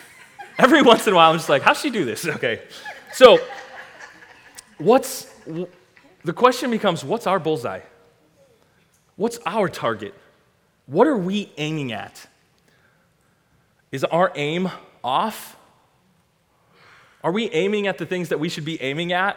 [0.59, 2.27] Every once in a while, I'm just like, how's she do this?
[2.27, 2.63] Okay.
[3.13, 3.39] So,
[4.79, 5.27] what's
[6.25, 7.81] the question becomes what's our bullseye?
[9.17, 10.15] What's our target?
[10.91, 12.27] what are we aiming at?
[13.93, 14.69] Is our aim
[15.05, 15.57] off?
[17.23, 19.37] Are we aiming at the things that we should be aiming at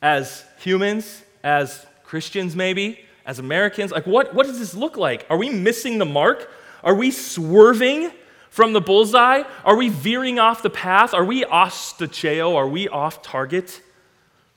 [0.00, 3.90] as humans, as Christians, maybe, as Americans?
[3.90, 5.26] Like, what, what does this look like?
[5.30, 6.50] Are we missing the mark?
[6.82, 8.10] Are we swerving
[8.50, 9.42] from the bullseye?
[9.64, 11.14] Are we veering off the path?
[11.14, 12.54] Are we ostacheo?
[12.54, 13.80] Are we off target?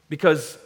[0.09, 0.57] Because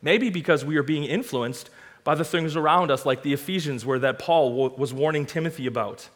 [0.00, 1.70] maybe because we are being influenced
[2.04, 6.08] by the things around us, like the Ephesians, where that Paul was warning Timothy about.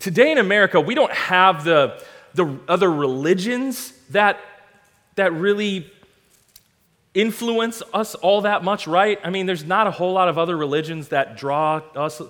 [0.00, 2.02] Today in America, we don't have the,
[2.34, 4.40] the other religions that,
[5.14, 5.92] that really
[7.14, 9.18] influence us all that much, right?
[9.24, 12.22] I mean, there's not a whole lot of other religions that draw us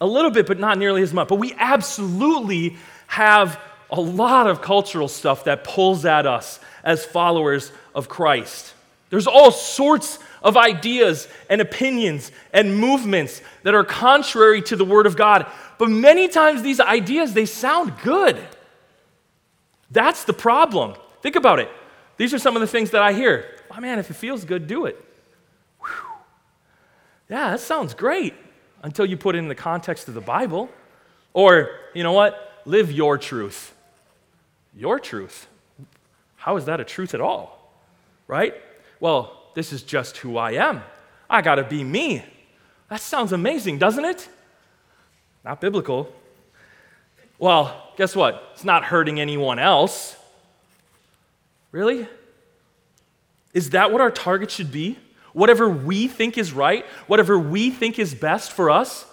[0.00, 1.28] a little bit, but not nearly as much.
[1.28, 2.76] But we absolutely
[3.08, 8.72] have a lot of cultural stuff that pulls at us as followers of Christ.
[9.10, 15.06] There's all sorts of ideas and opinions and movements that are contrary to the Word
[15.06, 15.46] of God.
[15.78, 18.38] But many times these ideas, they sound good.
[19.90, 20.94] That's the problem.
[21.20, 21.68] Think about it.
[22.16, 23.44] These are some of the things that I hear.
[23.74, 25.02] Oh man, if it feels good, do it.
[25.80, 25.88] Whew.
[27.30, 28.34] Yeah, that sounds great
[28.82, 30.68] until you put it in the context of the Bible.
[31.32, 32.62] Or, you know what?
[32.66, 33.74] Live your truth.
[34.76, 35.46] Your truth.
[36.36, 37.72] How is that a truth at all?
[38.26, 38.54] Right?
[39.00, 40.82] Well, this is just who I am.
[41.30, 42.24] I got to be me.
[42.90, 44.28] That sounds amazing, doesn't it?
[45.44, 46.12] Not biblical.
[47.38, 48.50] Well, guess what?
[48.52, 50.16] It's not hurting anyone else.
[51.70, 52.06] Really?
[53.52, 54.98] Is that what our target should be?
[55.32, 59.06] Whatever we think is right, whatever we think is best for us?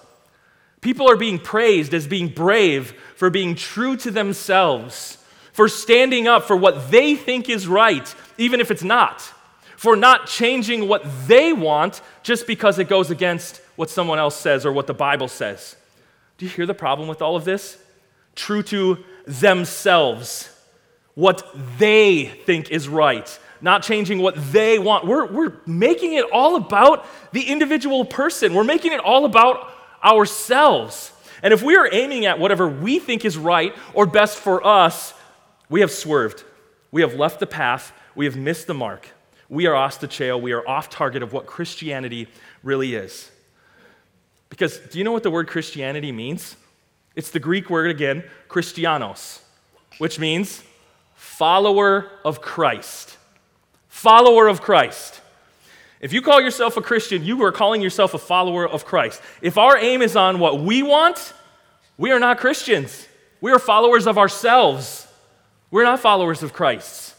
[0.82, 5.18] People are being praised as being brave for being true to themselves,
[5.52, 9.22] for standing up for what they think is right, even if it's not,
[9.76, 14.66] for not changing what they want just because it goes against what someone else says
[14.66, 15.76] or what the Bible says.
[16.38, 17.78] Do you hear the problem with all of this?
[18.36, 20.50] True to themselves,
[21.14, 21.46] what
[21.78, 25.06] they think is right, not changing what they want.
[25.06, 29.72] We're, we're making it all about the individual person, we're making it all about
[30.04, 31.12] ourselves.
[31.42, 35.14] And if we are aiming at whatever we think is right or best for us,
[35.70, 36.44] we have swerved.
[36.92, 37.94] We have left the path.
[38.16, 39.08] We have missed the mark.
[39.48, 40.40] We are ostacheo.
[40.40, 42.28] We are off target of what Christianity
[42.64, 43.32] really is.
[44.50, 46.56] Because do you know what the word Christianity means?
[47.16, 49.42] It's the Greek word again, Christianos,
[49.98, 50.64] which means
[51.16, 53.18] follower of Christ.
[54.00, 55.20] Follower of Christ.
[56.00, 59.22] If you call yourself a Christian, you are calling yourself a follower of Christ.
[59.42, 61.34] If our aim is on what we want,
[61.98, 63.06] we are not Christians.
[63.42, 65.06] We are followers of ourselves.
[65.70, 67.14] We're not followers of Christ.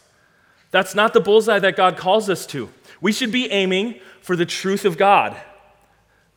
[0.71, 2.71] That's not the bullseye that God calls us to.
[3.03, 5.37] We should be aiming for the truth of God.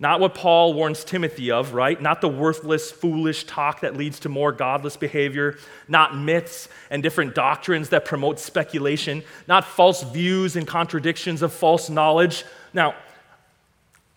[0.03, 1.99] Not what Paul warns Timothy of, right?
[1.99, 7.33] Not the worthless, foolish talk that leads to more godless behavior, not myths and different
[7.33, 12.43] doctrines that promote speculation, not false views and contradictions of false knowledge.
[12.73, 12.95] Now,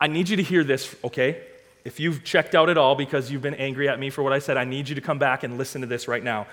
[0.01, 1.41] I need you to hear this, okay?
[1.85, 4.41] If you've checked out at all because you've been angry at me for what I
[4.41, 6.49] said, I need you to come back and listen to this right now.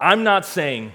[0.00, 0.92] I'm not saying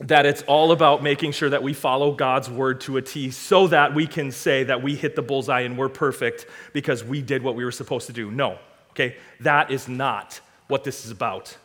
[0.00, 3.68] that it's all about making sure that we follow God's word to a T so
[3.68, 7.42] that we can say that we hit the bullseye and we're perfect because we did
[7.42, 8.30] what we were supposed to do.
[8.30, 8.58] No,
[8.90, 9.16] okay?
[9.40, 11.56] That is not what this is about.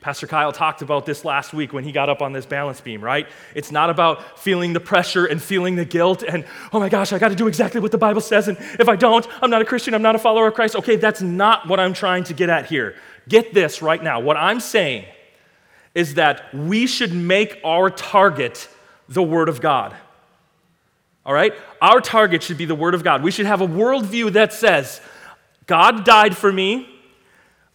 [0.00, 3.02] Pastor Kyle talked about this last week when he got up on this balance beam,
[3.02, 3.26] right?
[3.56, 7.18] It's not about feeling the pressure and feeling the guilt and, oh my gosh, I
[7.18, 9.64] got to do exactly what the Bible says, and if I don't, I'm not a
[9.64, 10.76] Christian, I'm not a follower of Christ.
[10.76, 12.94] Okay, that's not what I'm trying to get at here.
[13.28, 14.20] Get this right now.
[14.20, 15.06] What I'm saying
[15.94, 18.68] is that we should make our target
[19.08, 19.94] the Word of God.
[21.24, 21.52] All right?
[21.82, 23.22] Our target should be the Word of God.
[23.22, 25.00] We should have a worldview that says,
[25.66, 26.88] God died for me.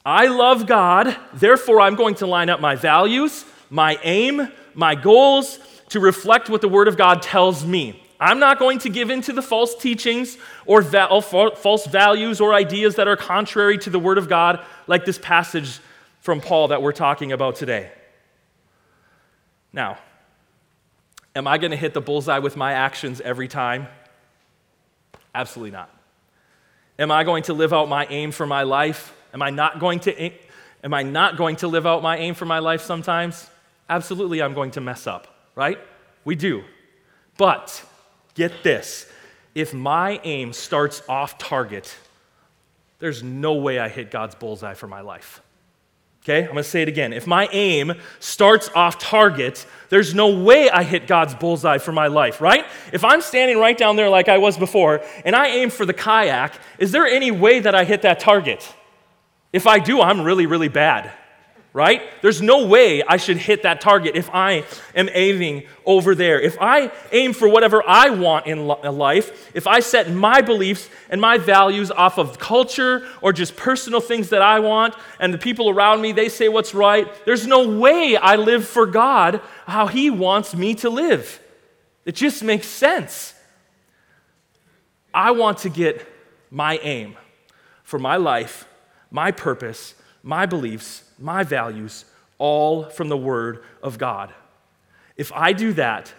[0.06, 1.16] I love God.
[1.34, 6.62] Therefore, I'm going to line up my values, my aim, my goals to reflect what
[6.62, 8.02] the Word of God tells me.
[8.20, 12.54] I'm not going to give in to the false teachings or va- false values or
[12.54, 15.80] ideas that are contrary to the Word of God, like this passage
[16.22, 17.92] from Paul that we're talking about today.
[19.74, 19.98] Now,
[21.36, 23.88] am I going to hit the bullseye with my actions every time?
[25.36, 25.90] Absolutely not.
[27.00, 29.14] Am I going to live out my aim for my life?
[29.34, 30.32] Am I not going to
[30.84, 33.50] am I not going to live out my aim for my life sometimes?
[33.90, 35.80] Absolutely I'm going to mess up, right?
[36.24, 36.64] We do.
[37.38, 37.84] But
[38.36, 39.08] get this.
[39.56, 41.96] If my aim starts off target,
[43.00, 45.42] there's no way I hit God's bullseye for my life.
[46.24, 47.12] Okay, I'm gonna say it again.
[47.12, 52.08] If my aim starts off target, there's no way I hit God's bullseye for my
[52.08, 52.66] life, right?
[52.94, 55.94] If I'm standing right down there like I was before and I aim for the
[55.94, 58.74] kayak, is there any way that I hit that target?
[59.52, 61.12] If I do, I'm really, really bad
[61.74, 62.04] right?
[62.22, 66.40] There's no way I should hit that target if I am aiming over there.
[66.40, 71.20] If I aim for whatever I want in life, if I set my beliefs and
[71.20, 75.68] my values off of culture or just personal things that I want, and the people
[75.68, 80.12] around me, they say what's right, there's no way I live for God how He
[80.12, 81.40] wants me to live.
[82.06, 83.34] It just makes sense.
[85.12, 86.08] I want to get
[86.52, 87.18] my aim
[87.84, 88.68] for my life,
[89.10, 92.06] my purpose, my beliefs, my values,
[92.38, 94.34] all from the Word of God.
[95.16, 96.14] If I do that,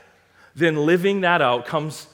[0.55, 2.07] then living that out comes,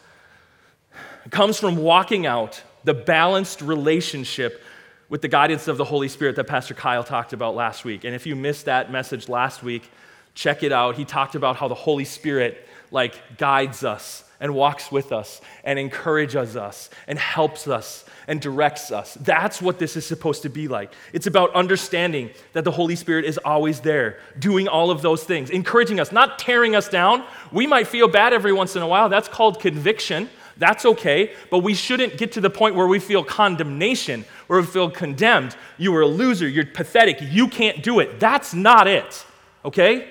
[1.31, 4.63] comes from walking out the balanced relationship
[5.09, 8.05] with the guidance of the Holy Spirit that Pastor Kyle talked about last week.
[8.05, 9.91] And if you missed that message last week,
[10.35, 10.97] check it out.
[10.97, 15.79] He talked about how the Holy Spirit like guides us and walks with us and
[15.79, 19.15] encourages us and helps us and directs us.
[19.21, 20.93] That's what this is supposed to be like.
[21.13, 25.51] It's about understanding that the Holy Spirit is always there, doing all of those things,
[25.51, 27.25] encouraging us, not tearing us down.
[27.53, 29.09] We might feel bad every once in a while.
[29.09, 30.31] That's called conviction.
[30.57, 34.67] That's okay, but we shouldn't get to the point where we feel condemnation, where we
[34.67, 35.57] feel condemned.
[35.79, 38.21] You are a loser, you're pathetic, you can't do it.
[38.21, 39.25] That's not it,
[39.65, 40.07] okay?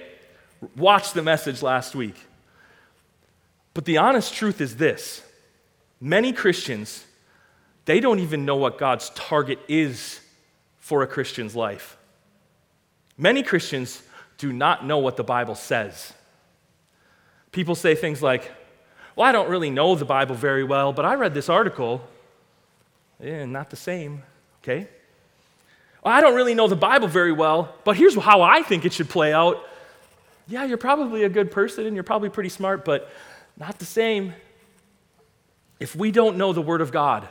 [0.75, 2.15] Watch the message last week.
[3.79, 5.23] But the honest truth is this
[6.01, 7.05] many Christians,
[7.85, 10.19] they don't even know what God's target is
[10.79, 11.95] for a Christian's life.
[13.17, 14.03] Many Christians
[14.37, 16.11] do not know what the Bible says.
[17.53, 18.51] People say things like,
[19.15, 22.05] Well, I don't really know the Bible very well, but I read this article.
[23.23, 24.23] Yeah, not the same,
[24.61, 24.89] okay?
[26.03, 28.91] Well, I don't really know the Bible very well, but here's how I think it
[28.91, 29.65] should play out.
[30.49, 33.09] Yeah, you're probably a good person and you're probably pretty smart, but
[33.59, 34.33] not the same.
[35.79, 37.27] If we don't know the Word of God,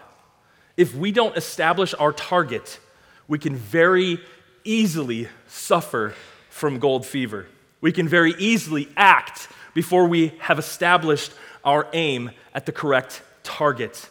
[0.77, 2.79] if we don't establish our target,
[3.27, 4.21] we can very
[4.63, 6.15] easily suffer
[6.51, 7.47] from gold fever.
[7.81, 11.33] We can very easily act before we have established
[11.65, 14.09] our aim at the correct target.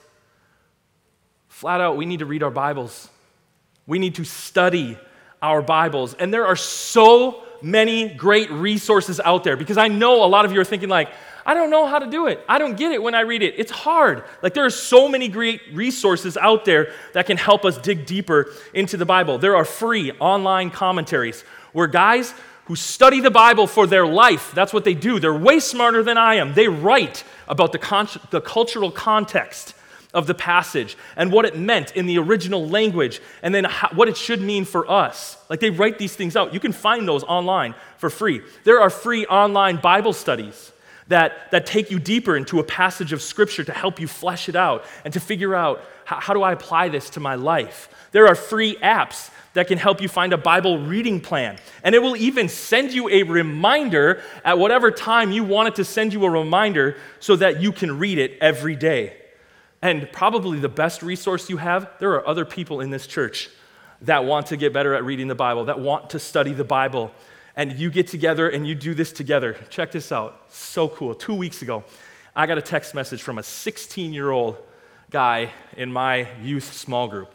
[1.48, 3.10] Flat out, we need to read our Bibles.
[3.86, 4.98] We need to study
[5.42, 6.14] our Bibles.
[6.14, 10.52] And there are so many great resources out there because I know a lot of
[10.52, 11.10] you are thinking, like,
[11.48, 12.44] I don't know how to do it.
[12.50, 13.56] I don't get it when I read it.
[13.58, 14.26] It's hard.
[14.44, 18.52] Like, there are so many great resources out there that can help us dig deeper
[18.74, 19.38] into the Bible.
[19.38, 22.34] There are free online commentaries where guys
[22.66, 25.22] who study the Bible for their life, that's what they do.
[25.22, 26.54] They're way smarter than I am.
[26.54, 29.74] They write about the, con- the cultural context
[30.14, 34.10] of the passage and what it meant in the original language and then how, what
[34.10, 35.38] it should mean for us.
[35.50, 36.54] Like they write these things out.
[36.54, 38.42] You can find those online for free.
[38.66, 40.74] There are free online Bible studies
[41.08, 44.56] that, that take you deeper into a passage of Scripture to help you flesh it
[44.56, 47.90] out and to figure out how, how do I apply this to my life.
[48.12, 51.58] There are free apps that can help you find a Bible reading plan.
[51.84, 55.84] And it will even send you a reminder at whatever time you want it to
[55.84, 59.18] send you a reminder so that you can read it every day.
[59.82, 63.50] And probably the best resource you have, there are other people in this church
[64.02, 67.12] that want to get better at reading the Bible, that want to study the Bible
[67.58, 69.58] and you get together and you do this together.
[69.70, 70.44] Check this out.
[70.50, 71.16] So cool.
[71.16, 71.84] Two weeks ago,
[72.36, 74.58] I got a text message from a 16 year old
[75.10, 77.34] guy in my youth small group.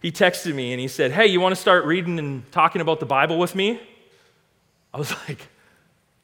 [0.00, 3.00] He texted me and he said, Hey, you want to start reading and talking about
[3.00, 3.80] the Bible with me?
[4.94, 5.46] I was like,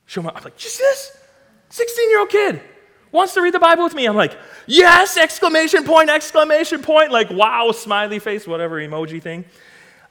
[0.07, 1.17] Show my, I'm like, just this
[1.69, 2.63] 16 year old kid
[3.13, 4.07] wants to read the Bible with me.
[4.07, 4.35] I'm like,
[4.67, 5.19] Yes!
[5.19, 9.45] Exclamation point, exclamation point, like, wow, smiley face, whatever emoji thing.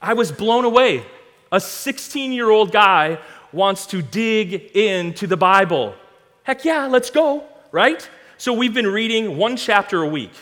[0.00, 1.04] I was blown away
[1.52, 3.18] a 16 year old guy
[3.52, 5.94] wants to dig into the Bible.
[6.42, 8.08] Heck yeah, let's go, right?
[8.38, 10.32] So we've been reading one chapter a week.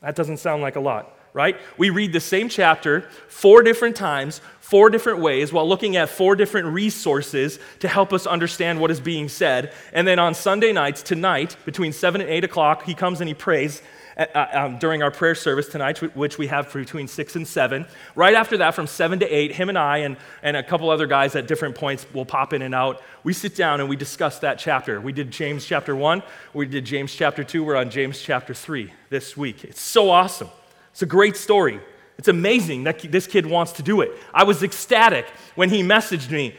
[0.00, 1.56] That doesn't sound like a lot, right?
[1.78, 6.36] We read the same chapter four different times, four different ways, while looking at four
[6.36, 9.72] different resources to help us understand what is being said.
[9.92, 13.34] And then on Sunday nights, tonight, between 7 and 8 o'clock, he comes and he
[13.34, 13.82] prays
[14.16, 17.86] uh, um, during our prayer service tonight, which we have between 6 and 7.
[18.14, 21.06] Right after that, from 7 to 8, him and I and, and a couple other
[21.06, 23.02] guys at different points will pop in and out.
[23.22, 25.00] We sit down and we discuss that chapter.
[25.00, 26.22] We did James chapter 1,
[26.52, 29.64] we did James chapter 2, we're on James chapter 3 this week.
[29.64, 30.48] It's so awesome.
[30.92, 31.80] It's a great story.
[32.18, 34.12] It's amazing that this kid wants to do it.
[34.32, 35.26] I was ecstatic
[35.56, 36.54] when he messaged me,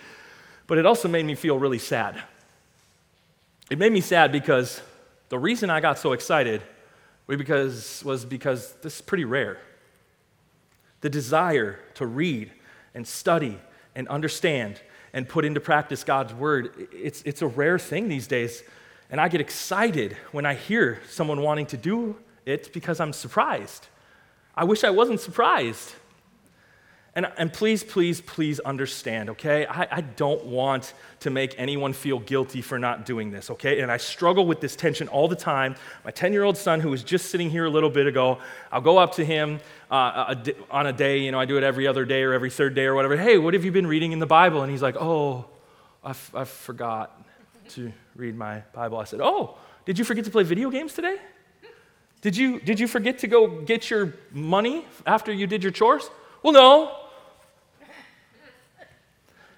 [0.68, 2.22] but it also made me feel really sad.
[3.70, 4.82] It made me sad because
[5.30, 6.62] the reason I got so excited
[7.28, 9.58] because, was because this is pretty rare.
[11.02, 12.52] The desire to read
[12.94, 13.60] and study
[13.96, 14.80] and understand
[15.14, 18.64] and put into practice God's word, it's, it's a rare thing these days.
[19.10, 23.88] And I get excited when I hear someone wanting to do it because I'm surprised.
[24.56, 25.94] I wish I wasn't surprised.
[27.16, 29.66] And, and please, please, please understand, okay?
[29.66, 33.80] I, I don't want to make anyone feel guilty for not doing this, okay?
[33.80, 35.78] And I struggle with this tension all the time.
[36.04, 38.40] My 10 year old son, who was just sitting here a little bit ago,
[38.70, 41.64] I'll go up to him uh, a, on a day, you know, I do it
[41.64, 43.16] every other day or every third day or whatever.
[43.16, 44.62] Hey, what have you been reading in the Bible?
[44.62, 45.46] And he's like, oh,
[46.04, 47.26] I, f- I forgot
[47.70, 48.98] to read my Bible.
[48.98, 49.56] I said, oh,
[49.86, 51.16] did you forget to play video games today?
[52.20, 56.10] Did you, did you forget to go get your money after you did your chores?
[56.44, 57.05] Well, no.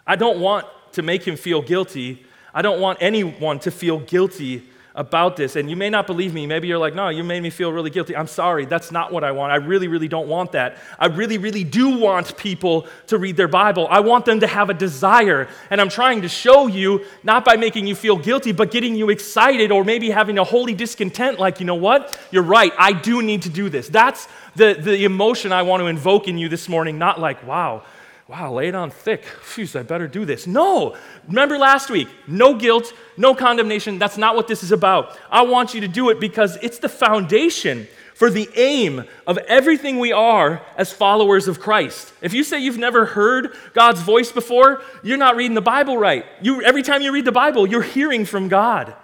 [0.07, 2.25] I don't want to make him feel guilty.
[2.53, 4.63] I don't want anyone to feel guilty
[4.97, 5.55] about this.
[5.55, 6.47] And you may not believe me.
[6.47, 8.15] Maybe you're like, no, you made me feel really guilty.
[8.15, 8.65] I'm sorry.
[8.65, 9.51] That's not what I want.
[9.51, 10.77] I really, really don't want that.
[10.97, 13.87] I really, really do want people to read their Bible.
[13.91, 15.47] I want them to have a desire.
[15.69, 19.11] And I'm trying to show you, not by making you feel guilty, but getting you
[19.11, 22.17] excited or maybe having a holy discontent, like, you know what?
[22.31, 22.73] You're right.
[22.79, 23.89] I do need to do this.
[23.89, 27.83] That's the, the emotion I want to invoke in you this morning, not like, wow
[28.27, 29.23] wow, lay it on thick.
[29.23, 30.47] Phew, I better do this.
[30.47, 30.97] No.
[31.27, 33.99] Remember last week, no guilt, no condemnation.
[33.99, 35.17] That's not what this is about.
[35.31, 39.99] I want you to do it because it's the foundation for the aim of everything
[39.99, 42.11] we are as followers of Christ.
[42.21, 46.25] If you say you've never heard God's voice before, you're not reading the Bible right.
[46.41, 48.95] You, every time you read the Bible, you're hearing from God.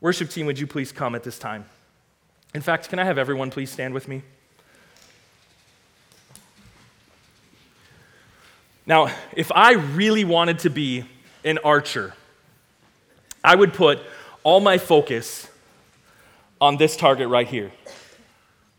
[0.00, 1.64] Worship team, would you please come at this time?
[2.54, 4.22] In fact, can I have everyone please stand with me?
[8.86, 11.04] Now, if I really wanted to be
[11.44, 12.14] an archer,
[13.42, 13.98] I would put
[14.44, 15.48] all my focus
[16.60, 17.72] on this target right here,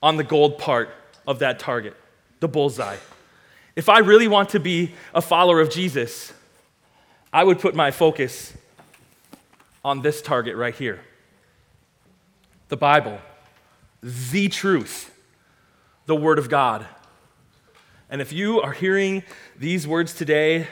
[0.01, 0.89] on the gold part
[1.27, 1.95] of that target,
[2.39, 2.97] the bullseye.
[3.75, 6.33] If I really want to be a follower of Jesus,
[7.33, 8.53] I would put my focus
[9.83, 11.01] on this target right here
[12.69, 13.19] the Bible,
[14.01, 15.13] the truth,
[16.05, 16.85] the Word of God.
[18.09, 19.23] And if you are hearing
[19.57, 20.67] these words today,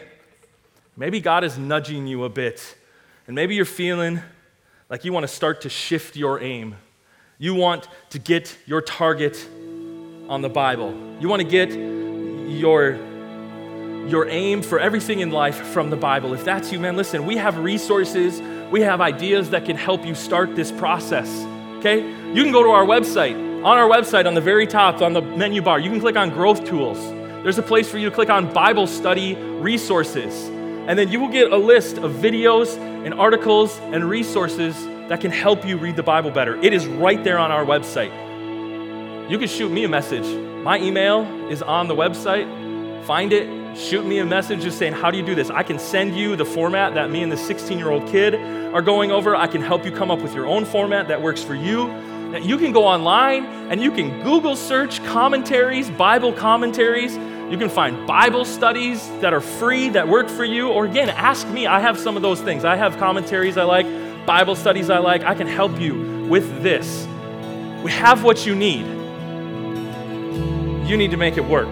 [0.96, 2.78] maybe God is nudging you a bit.
[3.28, 4.22] And maybe you're feeling
[4.90, 6.76] like you want to start to shift your aim.
[7.38, 9.50] You want to get your target
[10.30, 10.96] on the Bible.
[11.20, 12.98] You want to get your
[14.08, 16.36] your aim for everything in life from the Bible.
[16.36, 18.40] If that's you, man, listen, we have resources,
[18.72, 21.28] we have ideas that can help you start this process.
[21.80, 22.02] Okay?
[22.32, 23.36] You can go to our website.
[23.66, 26.30] On our website, on the very top, on the menu bar, you can click on
[26.30, 27.00] Growth Tools
[27.46, 30.48] there's a place for you to click on Bible study resources.
[30.88, 32.76] And then you will get a list of videos
[33.06, 34.76] and articles and resources
[35.10, 36.56] that can help you read the Bible better.
[36.64, 38.10] It is right there on our website.
[39.30, 40.26] You can shoot me a message.
[40.64, 41.22] My email
[41.52, 42.48] is on the website.
[43.06, 45.52] Find it, shoot me a message just saying, How do you do this?
[45.52, 48.34] I can send you the format that me and the 16 year old kid
[48.74, 49.36] are going over.
[49.36, 51.94] I can help you come up with your own format that works for you.
[52.42, 57.20] You can go online and you can Google search commentaries, Bible commentaries
[57.50, 60.70] you can find Bible studies that are free that work for you.
[60.70, 61.68] Or again, ask me.
[61.68, 62.66] I have some of those things.
[62.66, 63.86] I have commentaries I like,
[64.26, 65.24] Bible studies I like.
[65.24, 67.06] I can help you with this.
[67.84, 68.86] We have what you need.
[70.90, 71.72] You need to make it work.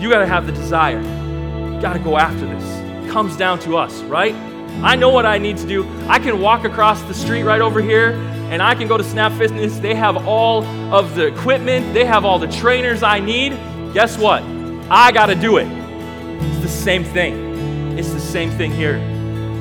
[0.00, 1.00] You got to have the desire.
[1.00, 2.64] You got to go after this.
[3.06, 4.34] It comes down to us, right?
[4.82, 5.88] I know what I need to do.
[6.08, 8.10] I can walk across the street right over here
[8.50, 9.78] and I can go to Snap Fitness.
[9.78, 13.52] They have all of the equipment, they have all the trainers I need.
[13.94, 14.55] Guess what?
[14.88, 15.66] I got to do it.
[15.66, 17.98] It's the same thing.
[17.98, 18.98] It's the same thing here.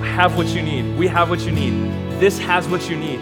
[0.04, 0.98] I have what you need.
[0.98, 1.92] We have what you need.
[2.20, 3.20] This has what you need.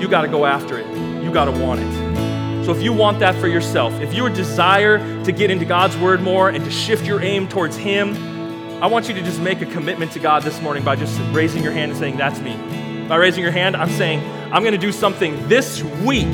[0.00, 0.86] You got to go after it.
[1.24, 2.64] You got to want it.
[2.64, 6.22] So if you want that for yourself, if you desire to get into God's word
[6.22, 8.14] more and to shift your aim towards Him,
[8.80, 11.64] I want you to just make a commitment to God this morning by just raising
[11.64, 12.56] your hand and saying, That's me.
[13.08, 14.20] By raising your hand, I'm saying,
[14.52, 16.32] I'm going to do something this week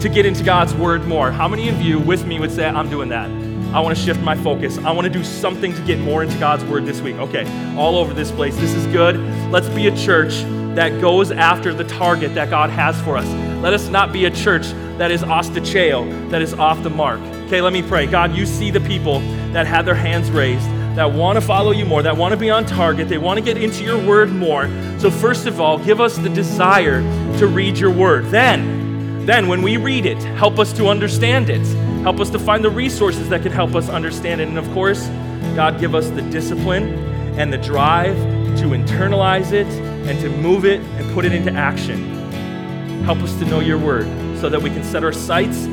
[0.00, 1.30] to get into God's word more.
[1.30, 3.45] How many of you with me would say, I'm doing that?
[3.76, 4.78] I want to shift my focus.
[4.78, 7.16] I want to do something to get more into God's word this week.
[7.16, 7.44] Okay,
[7.76, 8.56] all over this place.
[8.56, 9.18] This is good.
[9.50, 10.32] Let's be a church
[10.76, 13.26] that goes after the target that God has for us.
[13.62, 17.20] Let us not be a church that is astocheo, that is off the mark.
[17.20, 18.06] Okay, let me pray.
[18.06, 19.20] God, you see the people
[19.52, 20.64] that have their hands raised,
[20.96, 23.44] that want to follow you more, that want to be on target, they want to
[23.44, 24.70] get into your word more.
[24.98, 27.02] So, first of all, give us the desire
[27.36, 28.24] to read your word.
[28.30, 31.85] Then, then when we read it, help us to understand it.
[32.06, 34.46] Help us to find the resources that can help us understand it.
[34.46, 35.08] And of course,
[35.56, 36.94] God, give us the discipline
[37.36, 38.14] and the drive
[38.58, 39.66] to internalize it
[40.08, 43.02] and to move it and put it into action.
[43.02, 44.06] Help us to know your word
[44.38, 45.66] so that we can set our sights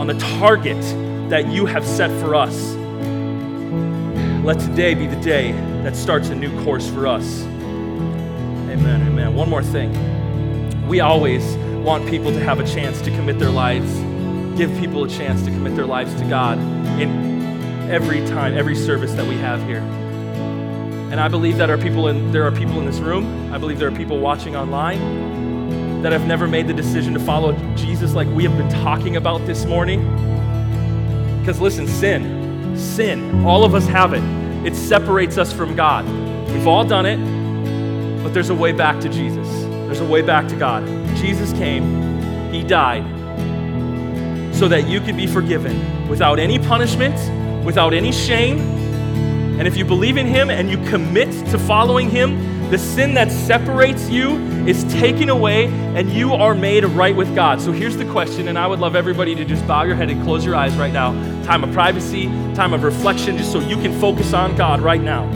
[0.00, 0.80] on the target
[1.28, 2.72] that you have set for us.
[4.42, 7.42] let today be the day that starts a new course for us.
[7.42, 9.34] Amen, amen.
[9.34, 9.92] One more thing.
[10.88, 11.44] We always
[11.84, 13.92] want people to have a chance to commit their lives,
[14.56, 16.58] give people a chance to commit their lives to God
[17.00, 17.34] in
[17.90, 19.80] every time, every service that we have here.
[21.10, 23.78] And I believe that are people in, there are people in this room, I believe
[23.78, 28.28] there are people watching online that have never made the decision to follow Jesus like
[28.28, 30.02] we have been talking about this morning.
[31.40, 34.22] Because listen, sin, sin, all of us have it.
[34.66, 36.04] It separates us from God.
[36.50, 37.18] We've all done it,
[38.22, 39.48] but there's a way back to Jesus.
[39.86, 40.84] There's a way back to God.
[41.16, 43.04] Jesus came, He died,
[44.54, 47.14] so that you could be forgiven without any punishment,
[47.64, 48.58] without any shame.
[49.58, 53.30] And if you believe in Him and you commit to following Him, the sin that
[53.30, 54.36] separates you
[54.66, 57.60] is taken away and you are made right with God.
[57.60, 60.22] So here's the question, and I would love everybody to just bow your head and
[60.24, 61.12] close your eyes right now.
[61.44, 62.24] Time of privacy,
[62.54, 65.30] time of reflection, just so you can focus on God right now.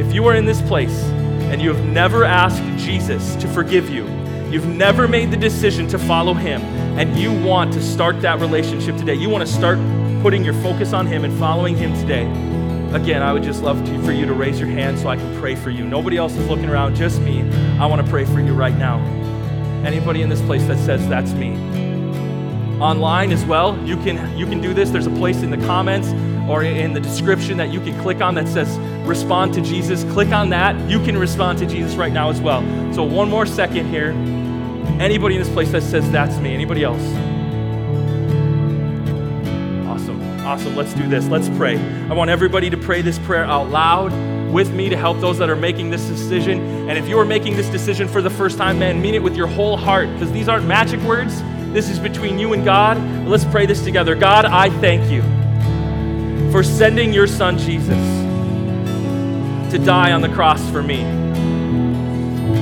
[0.00, 4.06] If you are in this place and you have never asked Jesus to forgive you,
[4.50, 6.62] you've never made the decision to follow Him,
[6.98, 9.78] and you want to start that relationship today, you want to start
[10.22, 12.26] putting your focus on Him and following Him today,
[12.94, 15.40] again, I would just love to, for you to raise your hand so I can
[15.40, 15.84] pray for you.
[15.84, 17.42] Nobody else is looking around, just me.
[17.78, 18.98] I want to pray for you right now.
[19.84, 21.52] Anybody in this place that says that's me.
[22.80, 24.90] Online as well, you can you can do this.
[24.90, 26.08] There's a place in the comments
[26.50, 30.04] or in the description that you can click on that says respond to Jesus.
[30.12, 30.90] Click on that.
[30.90, 32.62] You can respond to Jesus right now as well.
[32.92, 34.12] So one more second here.
[34.98, 36.54] Anybody in this place that says that's me?
[36.54, 37.02] Anybody else?
[39.86, 40.20] Awesome.
[40.40, 40.76] Awesome.
[40.76, 41.26] Let's do this.
[41.28, 41.78] Let's pray.
[42.08, 44.12] I want everybody to pray this prayer out loud
[44.50, 46.88] with me to help those that are making this decision.
[46.88, 49.36] And if you are making this decision for the first time, man, mean it with
[49.36, 51.40] your whole heart because these aren't magic words.
[51.72, 52.98] This is between you and God.
[53.28, 54.16] Let's pray this together.
[54.16, 55.22] God, I thank you
[56.50, 58.20] for sending your son Jesus
[59.70, 61.04] to die on the cross for me.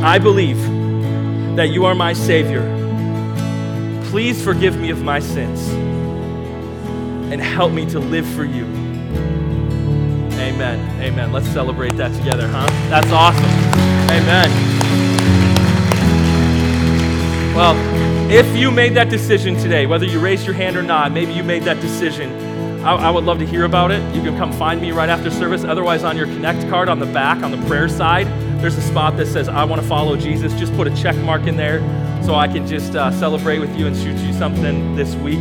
[0.02, 0.58] I believe
[1.58, 2.62] that you are my Savior.
[4.10, 5.68] Please forgive me of my sins
[7.32, 8.64] and help me to live for you.
[10.38, 11.02] Amen.
[11.02, 11.32] Amen.
[11.32, 12.68] Let's celebrate that together, huh?
[12.88, 13.44] That's awesome.
[14.08, 14.48] Amen.
[17.56, 17.74] Well,
[18.30, 21.42] if you made that decision today, whether you raised your hand or not, maybe you
[21.42, 22.30] made that decision.
[22.84, 24.00] I, I, would love to hear about it.
[24.14, 25.64] You can come find me right after service.
[25.64, 28.28] Otherwise, on your Connect card on the back, on the prayer side,
[28.60, 30.52] there's a spot that says, I want to follow Jesus.
[30.54, 31.80] Just put a check mark in there
[32.22, 35.38] so I can just uh, celebrate with you and shoot you something this week.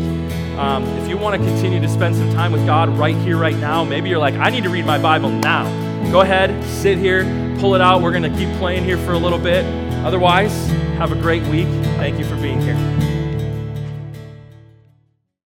[0.57, 3.57] Um, if you want to continue to spend some time with God right here, right
[3.57, 5.65] now, maybe you're like, I need to read my Bible now.
[6.11, 7.23] Go ahead, sit here,
[7.59, 8.01] pull it out.
[8.01, 9.65] We're going to keep playing here for a little bit.
[10.05, 11.67] Otherwise, have a great week.
[11.97, 13.06] Thank you for being here.